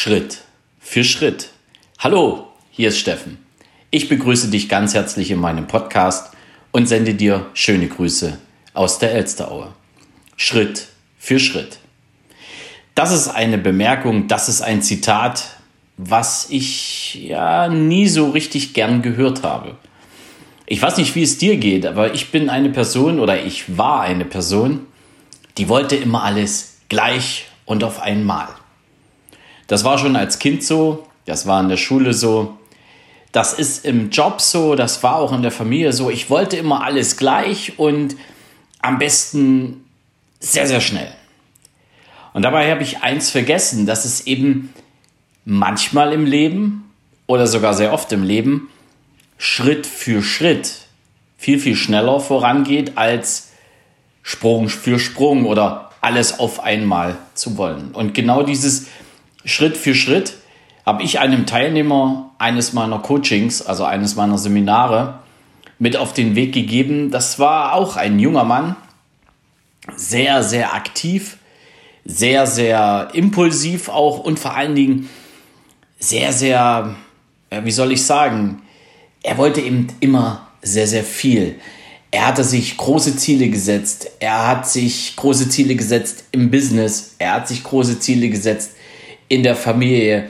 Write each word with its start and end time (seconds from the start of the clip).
Schritt 0.00 0.42
für 0.78 1.02
Schritt. 1.02 1.48
Hallo, 1.98 2.46
hier 2.70 2.90
ist 2.90 3.00
Steffen. 3.00 3.44
Ich 3.90 4.08
begrüße 4.08 4.46
dich 4.48 4.68
ganz 4.68 4.94
herzlich 4.94 5.32
in 5.32 5.40
meinem 5.40 5.66
Podcast 5.66 6.34
und 6.70 6.86
sende 6.86 7.14
dir 7.14 7.46
schöne 7.52 7.88
Grüße 7.88 8.38
aus 8.74 9.00
der 9.00 9.10
Elsteraue. 9.14 9.74
Schritt 10.36 10.86
für 11.18 11.40
Schritt. 11.40 11.80
Das 12.94 13.10
ist 13.10 13.26
eine 13.26 13.58
Bemerkung, 13.58 14.28
das 14.28 14.48
ist 14.48 14.62
ein 14.62 14.82
Zitat, 14.82 15.56
was 15.96 16.46
ich 16.48 17.16
ja 17.16 17.66
nie 17.66 18.06
so 18.06 18.30
richtig 18.30 18.74
gern 18.74 19.02
gehört 19.02 19.42
habe. 19.42 19.74
Ich 20.66 20.80
weiß 20.80 20.98
nicht, 20.98 21.16
wie 21.16 21.24
es 21.24 21.38
dir 21.38 21.56
geht, 21.56 21.86
aber 21.86 22.14
ich 22.14 22.30
bin 22.30 22.50
eine 22.50 22.70
Person 22.70 23.18
oder 23.18 23.44
ich 23.44 23.76
war 23.76 24.02
eine 24.02 24.26
Person, 24.26 24.86
die 25.56 25.68
wollte 25.68 25.96
immer 25.96 26.22
alles 26.22 26.76
gleich 26.88 27.46
und 27.64 27.82
auf 27.82 28.00
einmal. 28.00 28.46
Das 29.68 29.84
war 29.84 29.98
schon 29.98 30.16
als 30.16 30.40
Kind 30.40 30.64
so, 30.64 31.06
das 31.26 31.46
war 31.46 31.60
in 31.60 31.68
der 31.68 31.76
Schule 31.76 32.14
so, 32.14 32.56
das 33.32 33.52
ist 33.52 33.84
im 33.84 34.10
Job 34.10 34.40
so, 34.40 34.74
das 34.74 35.02
war 35.02 35.16
auch 35.16 35.32
in 35.32 35.42
der 35.42 35.52
Familie 35.52 35.92
so. 35.92 36.10
Ich 36.10 36.30
wollte 36.30 36.56
immer 36.56 36.82
alles 36.82 37.16
gleich 37.16 37.78
und 37.78 38.16
am 38.80 38.98
besten 38.98 39.84
sehr, 40.40 40.66
sehr 40.66 40.80
schnell. 40.80 41.12
Und 42.32 42.42
dabei 42.42 42.70
habe 42.70 42.82
ich 42.82 43.02
eins 43.02 43.30
vergessen, 43.30 43.84
dass 43.84 44.04
es 44.04 44.26
eben 44.26 44.72
manchmal 45.44 46.12
im 46.12 46.24
Leben 46.24 46.90
oder 47.26 47.46
sogar 47.46 47.74
sehr 47.74 47.92
oft 47.92 48.10
im 48.12 48.22
Leben 48.22 48.70
Schritt 49.36 49.86
für 49.86 50.22
Schritt 50.22 50.86
viel, 51.36 51.58
viel 51.58 51.76
schneller 51.76 52.20
vorangeht 52.20 52.96
als 52.96 53.50
Sprung 54.22 54.68
für 54.68 54.98
Sprung 54.98 55.44
oder 55.46 55.90
alles 56.00 56.38
auf 56.38 56.60
einmal 56.60 57.16
zu 57.34 57.56
wollen. 57.56 57.92
Und 57.92 58.14
genau 58.14 58.42
dieses 58.42 58.86
Schritt 59.48 59.76
für 59.76 59.94
Schritt 59.94 60.34
habe 60.84 61.02
ich 61.02 61.18
einem 61.18 61.46
Teilnehmer 61.46 62.30
eines 62.38 62.72
meiner 62.72 62.98
Coachings, 62.98 63.62
also 63.62 63.84
eines 63.84 64.14
meiner 64.14 64.38
Seminare, 64.38 65.20
mit 65.78 65.96
auf 65.96 66.12
den 66.12 66.34
Weg 66.34 66.52
gegeben. 66.52 67.10
Das 67.10 67.38
war 67.38 67.72
auch 67.72 67.96
ein 67.96 68.18
junger 68.18 68.44
Mann, 68.44 68.76
sehr, 69.96 70.42
sehr 70.42 70.74
aktiv, 70.74 71.38
sehr, 72.04 72.46
sehr 72.46 73.10
impulsiv 73.12 73.88
auch 73.88 74.20
und 74.20 74.38
vor 74.38 74.54
allen 74.54 74.74
Dingen 74.74 75.08
sehr, 75.98 76.32
sehr, 76.32 76.94
wie 77.50 77.70
soll 77.70 77.92
ich 77.92 78.04
sagen, 78.04 78.62
er 79.22 79.36
wollte 79.36 79.60
eben 79.60 79.88
immer 80.00 80.48
sehr, 80.62 80.86
sehr 80.86 81.04
viel. 81.04 81.56
Er 82.10 82.26
hatte 82.26 82.44
sich 82.44 82.76
große 82.76 83.16
Ziele 83.16 83.48
gesetzt. 83.48 84.10
Er 84.20 84.46
hat 84.46 84.68
sich 84.68 85.14
große 85.16 85.50
Ziele 85.50 85.74
gesetzt 85.74 86.24
im 86.32 86.50
Business. 86.50 87.14
Er 87.18 87.34
hat 87.34 87.48
sich 87.48 87.62
große 87.62 88.00
Ziele 88.00 88.30
gesetzt 88.30 88.72
in 89.28 89.42
der 89.42 89.56
Familie. 89.56 90.28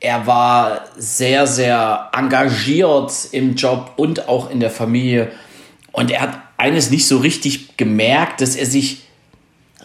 Er 0.00 0.26
war 0.26 0.84
sehr, 0.96 1.46
sehr 1.46 2.10
engagiert 2.12 3.12
im 3.32 3.54
Job 3.54 3.92
und 3.96 4.28
auch 4.28 4.50
in 4.50 4.60
der 4.60 4.70
Familie. 4.70 5.32
Und 5.92 6.10
er 6.10 6.20
hat 6.20 6.38
eines 6.56 6.90
nicht 6.90 7.06
so 7.06 7.18
richtig 7.18 7.76
gemerkt, 7.76 8.40
dass 8.40 8.56
er 8.56 8.66
sich 8.66 9.02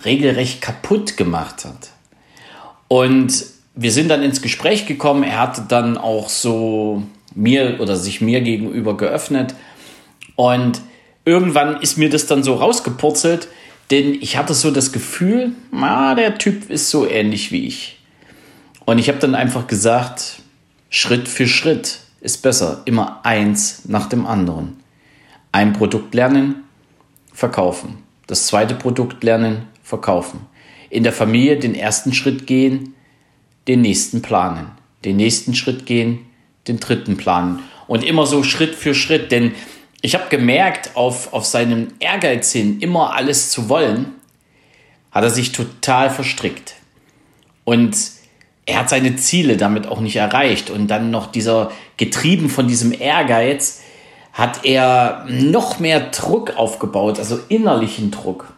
regelrecht 0.03 0.61
kaputt 0.61 1.17
gemacht 1.17 1.65
hat. 1.65 1.91
Und 2.87 3.45
wir 3.75 3.91
sind 3.91 4.09
dann 4.09 4.21
ins 4.21 4.41
Gespräch 4.41 4.85
gekommen. 4.85 5.23
Er 5.23 5.39
hatte 5.39 5.63
dann 5.67 5.97
auch 5.97 6.29
so 6.29 7.03
mir 7.33 7.79
oder 7.79 7.95
sich 7.95 8.19
mir 8.21 8.41
gegenüber 8.41 8.97
geöffnet. 8.97 9.55
Und 10.35 10.81
irgendwann 11.23 11.81
ist 11.81 11.97
mir 11.97 12.09
das 12.09 12.25
dann 12.27 12.43
so 12.43 12.55
rausgepurzelt, 12.55 13.47
denn 13.91 14.15
ich 14.15 14.37
hatte 14.37 14.53
so 14.53 14.71
das 14.71 14.91
Gefühl, 14.91 15.53
ah, 15.71 16.15
der 16.15 16.37
Typ 16.37 16.69
ist 16.69 16.89
so 16.89 17.07
ähnlich 17.07 17.51
wie 17.51 17.67
ich. 17.67 18.00
Und 18.91 18.97
ich 18.97 19.07
habe 19.07 19.19
dann 19.19 19.35
einfach 19.35 19.67
gesagt, 19.67 20.41
Schritt 20.89 21.29
für 21.29 21.47
Schritt 21.47 21.99
ist 22.19 22.43
besser. 22.43 22.81
Immer 22.83 23.21
eins 23.23 23.83
nach 23.85 24.09
dem 24.09 24.25
anderen. 24.25 24.83
Ein 25.53 25.71
Produkt 25.71 26.13
lernen, 26.13 26.65
verkaufen. 27.31 28.03
Das 28.27 28.47
zweite 28.47 28.75
Produkt 28.75 29.23
lernen, 29.23 29.69
verkaufen. 29.81 30.41
In 30.89 31.03
der 31.03 31.13
Familie 31.13 31.57
den 31.57 31.73
ersten 31.73 32.11
Schritt 32.11 32.47
gehen, 32.47 32.93
den 33.69 33.79
nächsten 33.79 34.21
planen. 34.21 34.71
Den 35.05 35.15
nächsten 35.15 35.55
Schritt 35.55 35.85
gehen, 35.85 36.25
den 36.67 36.81
dritten 36.81 37.15
planen. 37.15 37.59
Und 37.87 38.03
immer 38.03 38.25
so 38.25 38.43
Schritt 38.43 38.75
für 38.75 38.93
Schritt. 38.93 39.31
Denn 39.31 39.53
ich 40.01 40.15
habe 40.15 40.27
gemerkt, 40.27 40.97
auf, 40.97 41.31
auf 41.31 41.45
seinem 41.45 41.93
Ehrgeiz 41.99 42.51
hin, 42.51 42.81
immer 42.81 43.15
alles 43.15 43.51
zu 43.51 43.69
wollen, 43.69 44.07
hat 45.11 45.23
er 45.23 45.29
sich 45.29 45.53
total 45.53 46.09
verstrickt. 46.09 46.75
Und 47.63 47.95
er 48.65 48.79
hat 48.79 48.89
seine 48.89 49.15
Ziele 49.15 49.57
damit 49.57 49.87
auch 49.87 49.99
nicht 49.99 50.15
erreicht. 50.15 50.69
Und 50.69 50.87
dann 50.87 51.11
noch 51.11 51.31
dieser, 51.31 51.71
getrieben 51.97 52.49
von 52.49 52.67
diesem 52.67 52.93
Ehrgeiz, 52.93 53.81
hat 54.33 54.63
er 54.63 55.25
noch 55.27 55.79
mehr 55.79 55.99
Druck 56.11 56.55
aufgebaut, 56.55 57.19
also 57.19 57.39
innerlichen 57.49 58.11
Druck, 58.11 58.53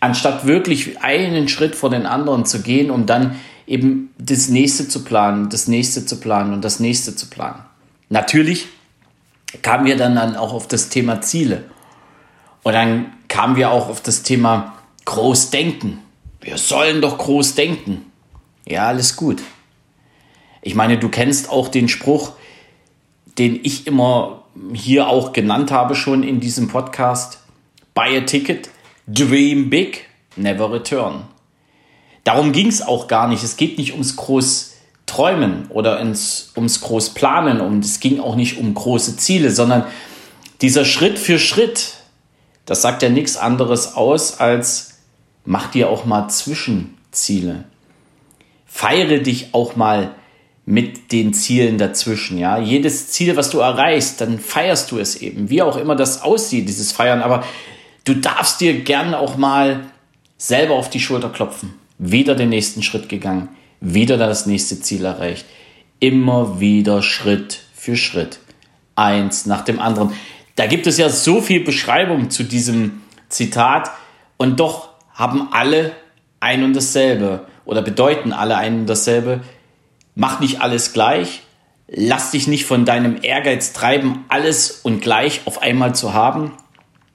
anstatt 0.00 0.46
wirklich 0.46 1.02
einen 1.02 1.48
Schritt 1.48 1.76
vor 1.76 1.90
den 1.90 2.06
anderen 2.06 2.46
zu 2.46 2.62
gehen, 2.62 2.90
um 2.90 3.04
dann 3.04 3.36
eben 3.66 4.14
das 4.18 4.48
nächste 4.48 4.88
zu 4.88 5.04
planen, 5.04 5.50
das 5.50 5.68
nächste 5.68 6.06
zu 6.06 6.18
planen 6.18 6.54
und 6.54 6.64
das 6.64 6.80
nächste 6.80 7.14
zu 7.14 7.28
planen. 7.28 7.62
Natürlich 8.08 8.68
kamen 9.60 9.84
wir 9.84 9.96
dann, 9.96 10.14
dann 10.14 10.36
auch 10.36 10.54
auf 10.54 10.66
das 10.66 10.88
Thema 10.88 11.20
Ziele. 11.20 11.64
Und 12.62 12.72
dann 12.72 13.12
kamen 13.28 13.56
wir 13.56 13.70
auch 13.70 13.88
auf 13.88 14.00
das 14.00 14.22
Thema 14.22 14.74
Großdenken. 15.04 15.98
Wir 16.40 16.56
sollen 16.56 17.02
doch 17.02 17.18
groß 17.18 17.54
denken. 17.54 18.06
Ja, 18.68 18.88
alles 18.88 19.16
gut. 19.16 19.42
Ich 20.60 20.74
meine, 20.74 20.98
du 20.98 21.08
kennst 21.08 21.48
auch 21.48 21.68
den 21.68 21.88
Spruch, 21.88 22.32
den 23.38 23.58
ich 23.62 23.86
immer 23.86 24.42
hier 24.74 25.08
auch 25.08 25.32
genannt 25.32 25.70
habe 25.70 25.94
schon 25.94 26.22
in 26.22 26.38
diesem 26.38 26.68
Podcast. 26.68 27.40
Buy 27.94 28.18
a 28.18 28.20
ticket, 28.20 28.68
dream 29.06 29.70
big, 29.70 30.06
never 30.36 30.70
return. 30.70 31.24
Darum 32.24 32.52
ging 32.52 32.66
es 32.66 32.82
auch 32.82 33.08
gar 33.08 33.26
nicht. 33.28 33.42
Es 33.42 33.56
geht 33.56 33.78
nicht 33.78 33.92
ums 33.92 34.16
groß 34.16 34.74
Träumen 35.06 35.68
oder 35.70 35.98
ins, 36.00 36.52
ums 36.54 36.82
groß 36.82 37.14
Planen 37.14 37.62
und 37.62 37.82
es 37.82 38.00
ging 38.00 38.20
auch 38.20 38.36
nicht 38.36 38.58
um 38.58 38.74
große 38.74 39.16
Ziele, 39.16 39.50
sondern 39.50 39.86
dieser 40.60 40.84
Schritt 40.84 41.18
für 41.18 41.38
Schritt, 41.38 41.94
das 42.66 42.82
sagt 42.82 43.02
ja 43.02 43.08
nichts 43.08 43.38
anderes 43.38 43.94
aus 43.94 44.38
als 44.38 44.98
mach 45.46 45.70
dir 45.70 45.88
auch 45.88 46.04
mal 46.04 46.28
Zwischenziele. 46.28 47.64
Feiere 48.68 49.18
dich 49.18 49.54
auch 49.54 49.74
mal 49.74 50.14
mit 50.64 51.12
den 51.12 51.32
Zielen 51.32 51.78
dazwischen, 51.78 52.36
ja. 52.36 52.58
Jedes 52.58 53.08
Ziel, 53.08 53.36
was 53.36 53.48
du 53.48 53.58
erreichst, 53.58 54.20
dann 54.20 54.38
feierst 54.38 54.90
du 54.90 54.98
es 54.98 55.16
eben, 55.16 55.48
wie 55.48 55.62
auch 55.62 55.78
immer 55.78 55.96
das 55.96 56.22
aussieht, 56.22 56.68
dieses 56.68 56.92
Feiern, 56.92 57.22
aber 57.22 57.42
du 58.04 58.14
darfst 58.14 58.60
dir 58.60 58.80
gern 58.80 59.14
auch 59.14 59.38
mal 59.38 59.86
selber 60.36 60.74
auf 60.74 60.90
die 60.90 61.00
Schulter 61.00 61.30
klopfen. 61.30 61.74
Wieder 61.96 62.34
den 62.34 62.50
nächsten 62.50 62.82
Schritt 62.82 63.08
gegangen, 63.08 63.48
wieder 63.80 64.18
das 64.18 64.44
nächste 64.44 64.78
Ziel 64.80 65.06
erreicht. 65.06 65.46
Immer 66.00 66.60
wieder 66.60 67.02
Schritt 67.02 67.60
für 67.74 67.96
Schritt. 67.96 68.38
Eins 68.94 69.46
nach 69.46 69.62
dem 69.62 69.80
anderen. 69.80 70.12
Da 70.54 70.66
gibt 70.66 70.86
es 70.86 70.98
ja 70.98 71.08
so 71.08 71.40
viel 71.40 71.64
Beschreibung 71.64 72.28
zu 72.28 72.44
diesem 72.44 73.00
Zitat 73.30 73.90
und 74.36 74.60
doch 74.60 74.90
haben 75.14 75.48
alle 75.52 75.92
ein 76.40 76.62
und 76.62 76.74
dasselbe 76.74 77.46
oder 77.68 77.82
bedeuten 77.82 78.32
alle 78.32 78.56
ein 78.56 78.80
und 78.80 78.86
dasselbe 78.86 79.42
Mach 80.20 80.40
nicht 80.40 80.60
alles 80.60 80.92
gleich. 80.92 81.42
Lass 81.86 82.32
dich 82.32 82.48
nicht 82.48 82.64
von 82.64 82.84
deinem 82.84 83.18
Ehrgeiz 83.22 83.72
treiben, 83.72 84.24
alles 84.26 84.80
und 84.82 85.00
gleich 85.00 85.42
auf 85.44 85.62
einmal 85.62 85.94
zu 85.94 86.12
haben, 86.12 86.54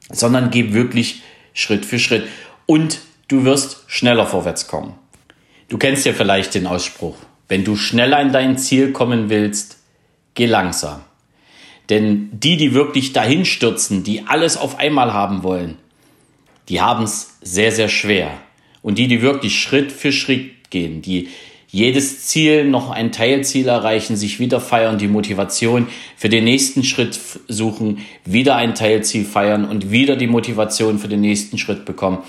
sondern 0.09 0.51
geh 0.51 0.73
wirklich 0.73 1.21
Schritt 1.53 1.85
für 1.85 1.99
Schritt. 1.99 2.29
Und 2.65 2.99
du 3.27 3.43
wirst 3.43 3.83
schneller 3.87 4.25
vorwärts 4.25 4.69
kommen. 4.69 4.93
Du 5.67 5.77
kennst 5.77 6.05
ja 6.05 6.13
vielleicht 6.13 6.55
den 6.55 6.65
Ausspruch, 6.65 7.17
wenn 7.49 7.65
du 7.65 7.75
schneller 7.75 8.21
in 8.21 8.31
dein 8.31 8.57
Ziel 8.57 8.93
kommen 8.93 9.29
willst, 9.29 9.79
geh 10.33 10.45
langsam. 10.45 11.01
Denn 11.89 12.29
die, 12.31 12.55
die 12.55 12.73
wirklich 12.73 13.11
dahin 13.11 13.43
stürzen, 13.43 14.05
die 14.05 14.27
alles 14.27 14.55
auf 14.55 14.79
einmal 14.79 15.13
haben 15.13 15.43
wollen, 15.43 15.77
die 16.69 16.79
haben 16.79 17.03
es 17.03 17.37
sehr, 17.41 17.73
sehr 17.73 17.89
schwer. 17.89 18.31
Und 18.83 18.99
die, 18.99 19.07
die 19.07 19.23
wirklich 19.23 19.59
Schritt 19.59 19.91
für 19.91 20.11
Schritt 20.11 20.69
gehen, 20.69 21.01
die 21.01 21.29
jedes 21.73 22.27
Ziel 22.27 22.65
noch 22.65 22.91
ein 22.91 23.11
Teilziel 23.11 23.67
erreichen, 23.67 24.15
sich 24.15 24.39
wieder 24.39 24.61
feiern, 24.61 24.99
die 24.99 25.07
Motivation 25.07 25.87
für 26.15 26.29
den 26.29 26.43
nächsten 26.43 26.83
Schritt 26.83 27.19
suchen, 27.47 28.05
wieder 28.25 28.55
ein 28.55 28.75
Teilziel 28.75 29.25
feiern 29.25 29.65
und 29.65 29.89
wieder 29.89 30.15
die 30.15 30.27
Motivation 30.27 30.99
für 30.99 31.07
den 31.07 31.21
nächsten 31.21 31.57
Schritt 31.57 31.83
bekommen. 31.83 32.19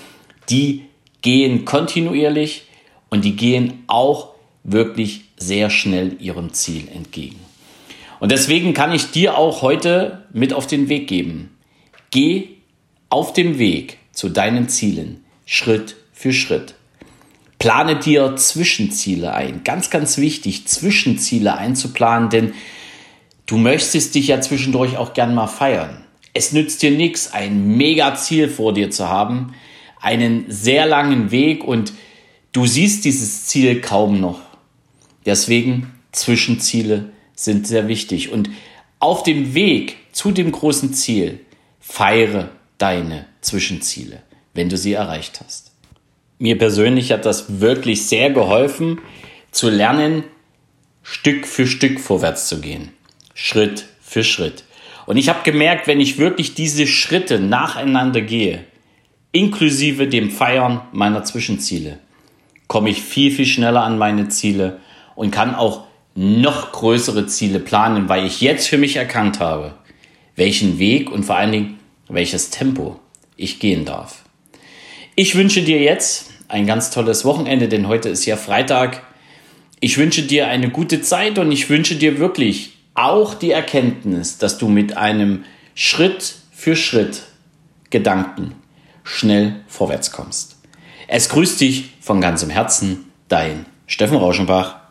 Die 0.49 0.85
gehen 1.21 1.63
kontinuierlich 1.63 2.63
und 3.09 3.23
die 3.23 3.35
gehen 3.35 3.83
auch 3.85 4.33
wirklich 4.63 5.25
sehr 5.37 5.69
schnell 5.69 6.15
ihrem 6.19 6.53
Ziel 6.53 6.87
entgegen. 6.91 7.39
Und 8.19 8.31
deswegen 8.31 8.73
kann 8.73 8.93
ich 8.93 9.11
dir 9.11 9.37
auch 9.37 9.61
heute 9.61 10.25
mit 10.33 10.53
auf 10.53 10.65
den 10.65 10.89
Weg 10.89 11.07
geben. 11.07 11.55
Geh 12.09 12.47
auf 13.09 13.33
dem 13.33 13.59
Weg 13.59 13.97
zu 14.11 14.29
deinen 14.29 14.69
Zielen 14.69 15.23
Schritt 15.45 15.97
für 16.15 16.33
Schritt. 16.33 16.73
Plane 17.59 17.99
dir 17.99 18.35
Zwischenziele 18.35 19.33
ein. 19.33 19.63
Ganz, 19.63 19.89
ganz 19.89 20.17
wichtig, 20.17 20.67
Zwischenziele 20.67 21.57
einzuplanen, 21.57 22.29
denn 22.29 22.53
du 23.45 23.57
möchtest 23.57 24.15
dich 24.15 24.27
ja 24.27 24.41
zwischendurch 24.41 24.97
auch 24.97 25.13
gern 25.13 25.35
mal 25.35 25.47
feiern. 25.47 26.03
Es 26.33 26.51
nützt 26.51 26.81
dir 26.81 26.91
nichts, 26.91 27.33
ein 27.33 27.77
Mega-Ziel 27.77 28.49
vor 28.49 28.73
dir 28.73 28.91
zu 28.91 29.07
haben, 29.07 29.53
einen 30.01 30.45
sehr 30.47 30.85
langen 30.85 31.31
Weg 31.31 31.63
und 31.63 31.93
du 32.51 32.65
siehst 32.65 33.05
dieses 33.05 33.45
Ziel 33.45 33.81
kaum 33.81 34.19
noch. 34.19 34.41
Deswegen 35.25 35.91
Zwischenziele 36.11 37.11
sind 37.35 37.67
sehr 37.67 37.87
wichtig. 37.87 38.31
Und 38.31 38.49
auf 38.99 39.23
dem 39.23 39.53
Weg 39.53 39.97
zu 40.11 40.31
dem 40.31 40.51
großen 40.51 40.93
Ziel 40.93 41.39
feiere 41.79 42.49
deine 42.77 43.25
Zwischenziele, 43.41 44.21
wenn 44.53 44.69
du 44.69 44.77
sie 44.77 44.93
erreicht 44.93 45.41
hast. 45.43 45.74
Mir 46.37 46.57
persönlich 46.57 47.11
hat 47.11 47.25
das 47.25 47.61
wirklich 47.61 48.07
sehr 48.07 48.29
geholfen, 48.29 48.99
zu 49.51 49.69
lernen, 49.69 50.23
Stück 51.01 51.47
für 51.47 51.65
Stück 51.65 51.99
vorwärts 51.99 52.47
zu 52.47 52.59
gehen. 52.59 52.91
Schritt 53.33 53.85
für 54.01 54.23
Schritt. 54.23 54.65
Und 55.05 55.17
ich 55.17 55.29
habe 55.29 55.43
gemerkt, 55.43 55.87
wenn 55.87 56.01
ich 56.01 56.17
wirklich 56.17 56.55
diese 56.55 56.87
Schritte 56.87 57.39
nacheinander 57.39 58.21
gehe, 58.21 58.65
inklusive 59.31 60.07
dem 60.07 60.31
Feiern 60.31 60.81
meiner 60.91 61.23
Zwischenziele, 61.23 61.99
komme 62.67 62.89
ich 62.89 63.01
viel, 63.01 63.31
viel 63.31 63.45
schneller 63.45 63.83
an 63.83 63.97
meine 63.97 64.27
Ziele 64.29 64.79
und 65.15 65.31
kann 65.31 65.55
auch 65.55 65.85
noch 66.15 66.71
größere 66.71 67.27
Ziele 67.27 67.59
planen, 67.59 68.09
weil 68.09 68.25
ich 68.25 68.41
jetzt 68.41 68.67
für 68.67 68.77
mich 68.77 68.95
erkannt 68.95 69.39
habe, 69.39 69.75
welchen 70.35 70.79
Weg 70.79 71.11
und 71.11 71.23
vor 71.23 71.35
allen 71.35 71.51
Dingen 71.51 71.79
welches 72.07 72.49
Tempo 72.49 72.99
ich 73.35 73.59
gehen 73.59 73.85
darf. 73.85 74.24
Ich 75.17 75.35
wünsche 75.35 75.61
dir 75.61 75.79
jetzt 75.79 76.31
ein 76.49 76.67
ganz 76.67 76.91
tolles 76.91 77.23
Wochenende, 77.23 77.69
denn 77.69 77.87
heute 77.87 78.09
ist 78.09 78.25
ja 78.25 78.35
Freitag. 78.35 79.01
Ich 79.79 79.97
wünsche 79.97 80.23
dir 80.23 80.47
eine 80.47 80.69
gute 80.69 81.01
Zeit 81.01 81.39
und 81.39 81.53
ich 81.53 81.69
wünsche 81.69 81.95
dir 81.95 82.19
wirklich 82.19 82.73
auch 82.95 83.33
die 83.33 83.51
Erkenntnis, 83.51 84.39
dass 84.39 84.57
du 84.57 84.67
mit 84.67 84.97
einem 84.97 85.45
Schritt 85.73 86.35
für 86.51 86.75
Schritt 86.75 87.23
Gedanken 87.91 88.55
schnell 89.05 89.55
vorwärts 89.67 90.11
kommst. 90.11 90.57
Es 91.07 91.29
grüßt 91.29 91.61
dich 91.61 91.91
von 92.01 92.19
ganzem 92.19 92.49
Herzen, 92.49 93.05
dein 93.29 93.65
Steffen 93.87 94.17
Rauschenbach. 94.17 94.81